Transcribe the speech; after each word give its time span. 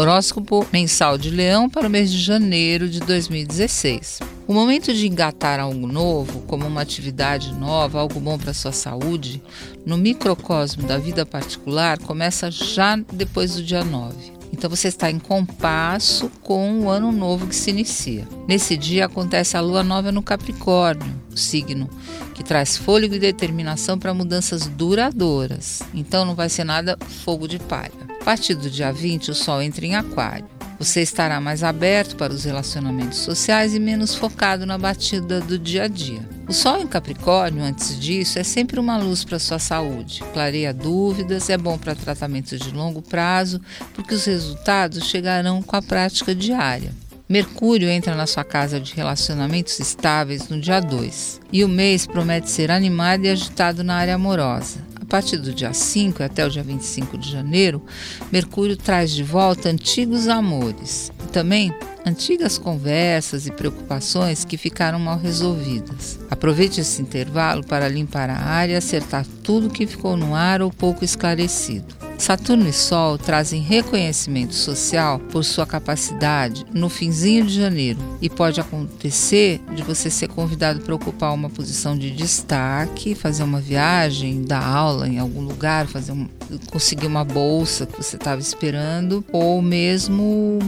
Horóscopo 0.00 0.66
mensal 0.72 1.18
de 1.18 1.28
Leão 1.28 1.68
para 1.68 1.86
o 1.86 1.90
mês 1.90 2.10
de 2.10 2.18
janeiro 2.18 2.88
de 2.88 3.00
2016. 3.00 4.20
O 4.48 4.54
momento 4.54 4.94
de 4.94 5.06
engatar 5.06 5.60
algo 5.60 5.86
novo, 5.86 6.40
como 6.46 6.66
uma 6.66 6.80
atividade 6.80 7.52
nova, 7.52 8.00
algo 8.00 8.18
bom 8.18 8.38
para 8.38 8.54
sua 8.54 8.72
saúde, 8.72 9.42
no 9.84 9.98
microcosmo 9.98 10.84
da 10.84 10.96
vida 10.96 11.26
particular, 11.26 11.98
começa 11.98 12.50
já 12.50 12.96
depois 13.12 13.56
do 13.56 13.62
dia 13.62 13.84
9. 13.84 14.16
Então 14.50 14.70
você 14.70 14.88
está 14.88 15.10
em 15.10 15.18
compasso 15.18 16.30
com 16.42 16.80
o 16.80 16.88
ano 16.88 17.12
novo 17.12 17.46
que 17.46 17.54
se 17.54 17.68
inicia. 17.68 18.26
Nesse 18.48 18.78
dia 18.78 19.04
acontece 19.04 19.58
a 19.58 19.60
lua 19.60 19.84
nova 19.84 20.10
no 20.10 20.22
Capricórnio, 20.22 21.14
signo 21.36 21.90
que 22.34 22.42
traz 22.42 22.74
fôlego 22.74 23.16
e 23.16 23.18
determinação 23.18 23.98
para 23.98 24.14
mudanças 24.14 24.66
duradouras. 24.66 25.82
Então 25.92 26.24
não 26.24 26.34
vai 26.34 26.48
ser 26.48 26.64
nada 26.64 26.96
fogo 27.22 27.46
de 27.46 27.58
palha. 27.58 28.09
Partir 28.30 28.54
do 28.54 28.70
dia 28.70 28.92
20, 28.92 29.32
o 29.32 29.34
sol 29.34 29.60
entra 29.60 29.84
em 29.84 29.96
Aquário. 29.96 30.46
Você 30.78 31.02
estará 31.02 31.40
mais 31.40 31.64
aberto 31.64 32.14
para 32.14 32.32
os 32.32 32.44
relacionamentos 32.44 33.18
sociais 33.18 33.74
e 33.74 33.80
menos 33.80 34.14
focado 34.14 34.64
na 34.64 34.78
batida 34.78 35.40
do 35.40 35.58
dia 35.58 35.82
a 35.82 35.88
dia. 35.88 36.20
O 36.48 36.52
Sol 36.52 36.80
em 36.80 36.86
Capricórnio, 36.86 37.64
antes 37.64 37.98
disso, 37.98 38.38
é 38.38 38.44
sempre 38.44 38.78
uma 38.78 38.96
luz 38.96 39.24
para 39.24 39.40
sua 39.40 39.58
saúde. 39.58 40.22
Clareia 40.32 40.72
dúvidas, 40.72 41.50
é 41.50 41.58
bom 41.58 41.76
para 41.76 41.96
tratamentos 41.96 42.60
de 42.60 42.70
longo 42.70 43.02
prazo, 43.02 43.60
porque 43.94 44.14
os 44.14 44.24
resultados 44.24 45.06
chegarão 45.06 45.60
com 45.60 45.74
a 45.74 45.82
prática 45.82 46.32
diária. 46.32 46.92
Mercúrio 47.28 47.88
entra 47.88 48.14
na 48.14 48.28
sua 48.28 48.44
casa 48.44 48.78
de 48.78 48.94
relacionamentos 48.94 49.80
estáveis 49.80 50.48
no 50.48 50.60
dia 50.60 50.78
2 50.78 51.40
e 51.52 51.64
o 51.64 51.68
mês 51.68 52.06
promete 52.06 52.48
ser 52.48 52.70
animado 52.70 53.24
e 53.24 53.28
agitado 53.28 53.82
na 53.82 53.96
área 53.96 54.14
amorosa. 54.14 54.88
Partir 55.10 55.38
do 55.38 55.52
dia 55.52 55.72
5 55.72 56.22
até 56.22 56.46
o 56.46 56.48
dia 56.48 56.62
25 56.62 57.18
de 57.18 57.28
janeiro, 57.28 57.82
Mercúrio 58.30 58.76
traz 58.76 59.10
de 59.10 59.24
volta 59.24 59.68
antigos 59.68 60.28
amores 60.28 61.10
e 61.24 61.26
também 61.32 61.74
antigas 62.06 62.56
conversas 62.56 63.44
e 63.44 63.50
preocupações 63.50 64.44
que 64.44 64.56
ficaram 64.56 65.00
mal 65.00 65.18
resolvidas. 65.18 66.20
Aproveite 66.30 66.80
esse 66.80 67.02
intervalo 67.02 67.66
para 67.66 67.88
limpar 67.88 68.30
a 68.30 68.38
área 68.38 68.74
e 68.74 68.76
acertar 68.76 69.26
tudo 69.42 69.68
que 69.68 69.84
ficou 69.84 70.16
no 70.16 70.32
ar 70.32 70.62
ou 70.62 70.70
pouco 70.70 71.04
esclarecido. 71.04 72.09
Saturno 72.20 72.68
e 72.68 72.72
Sol 72.72 73.16
trazem 73.16 73.62
reconhecimento 73.62 74.54
social 74.54 75.18
por 75.18 75.42
sua 75.42 75.64
capacidade 75.64 76.66
no 76.70 76.90
finzinho 76.90 77.46
de 77.46 77.54
janeiro 77.54 77.98
e 78.20 78.28
pode 78.28 78.60
acontecer 78.60 79.58
de 79.74 79.82
você 79.82 80.10
ser 80.10 80.28
convidado 80.28 80.80
para 80.80 80.94
ocupar 80.94 81.32
uma 81.32 81.48
posição 81.48 81.96
de 81.96 82.10
destaque, 82.10 83.14
fazer 83.14 83.42
uma 83.42 83.58
viagem, 83.58 84.42
dar 84.42 84.62
aula 84.62 85.08
em 85.08 85.18
algum 85.18 85.40
lugar, 85.40 85.86
fazer 85.86 86.12
um, 86.12 86.28
conseguir 86.70 87.06
uma 87.06 87.24
bolsa 87.24 87.86
que 87.86 87.96
você 87.96 88.16
estava 88.16 88.40
esperando 88.40 89.24
ou 89.32 89.62
mesmo 89.62 90.58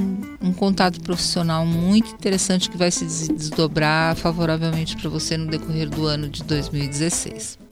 um 0.40 0.54
contato 0.54 1.02
profissional 1.02 1.66
muito 1.66 2.14
interessante 2.14 2.70
que 2.70 2.78
vai 2.78 2.90
se 2.90 3.04
desdobrar 3.30 4.16
favoravelmente 4.16 4.96
para 4.96 5.10
você 5.10 5.36
no 5.36 5.50
decorrer 5.50 5.90
do 5.90 6.06
ano 6.06 6.30
de 6.30 6.42
2016. 6.44 7.71